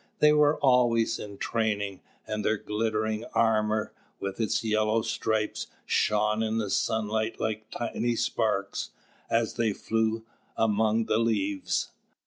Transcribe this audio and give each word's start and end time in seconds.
They 0.17 0.33
were 0.33 0.57
always 0.61 1.19
in 1.19 1.37
training; 1.37 2.01
and 2.25 2.43
their 2.43 2.57
glittering 2.57 3.23
armor, 3.35 3.93
with 4.19 4.39
its 4.41 4.63
yellow 4.63 5.03
stripes, 5.03 5.67
shone 5.85 6.41
in 6.41 6.57
the 6.57 6.71
sunlight 6.71 7.39
like 7.39 7.69
tiny 7.69 8.15
sparks, 8.15 8.89
as 9.29 9.57
they 9.57 9.73
flew 9.73 10.25
among 10.57 11.05
the 11.05 11.19
leaves. 11.19 11.91